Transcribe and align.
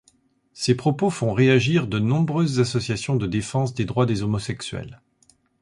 Ces 0.53 0.73
propos 0.73 1.11
font 1.11 1.31
réagir 1.31 1.85
de 1.85 1.99
nombreuses 1.99 2.59
associations 2.59 3.15
de 3.17 3.27
défense 3.27 3.75
des 3.75 3.85
droits 3.85 4.07
des 4.07 4.23
homosexuels. 4.23 4.99